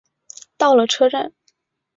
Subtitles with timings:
[0.57, 1.31] 到了车站